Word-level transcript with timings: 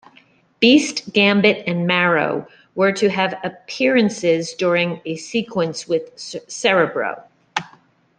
Beast, 0.59 1.13
Gambit 1.13 1.63
and 1.67 1.85
Marrow 1.85 2.47
were 2.73 2.91
to 2.91 3.07
have 3.11 3.35
appearances 3.43 4.53
during 4.55 4.99
a 5.05 5.15
sequence 5.15 5.87
with 5.87 6.11
Cerebro. 6.17 7.21